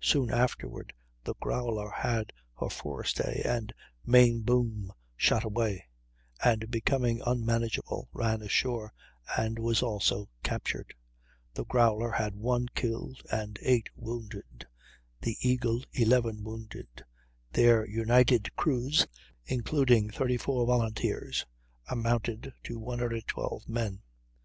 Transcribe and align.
Soon 0.00 0.30
afterward 0.30 0.92
the 1.24 1.34
Growler 1.40 1.90
had 1.90 2.32
her 2.60 2.68
forestay 2.70 3.42
and 3.44 3.72
main 4.06 4.42
boom 4.42 4.92
shot 5.16 5.42
away, 5.42 5.88
and, 6.44 6.70
becoming 6.70 7.20
unmanageable, 7.26 8.08
ran 8.12 8.40
ashore 8.40 8.92
and 9.36 9.58
was 9.58 9.82
also 9.82 10.28
captured. 10.44 10.94
The 11.54 11.64
Growler 11.64 12.12
had 12.12 12.36
1 12.36 12.68
killed 12.76 13.20
and 13.32 13.58
8 13.62 13.90
wounded, 13.96 14.68
the 15.20 15.36
Eagle 15.40 15.82
11 15.92 16.44
wounded; 16.44 17.04
their 17.52 17.84
united 17.84 18.54
crews, 18.54 19.08
including 19.46 20.08
34 20.08 20.66
volunteers, 20.68 21.46
amounted 21.88 22.54
to 22.62 22.78
112 22.78 23.68
men. 23.68 24.02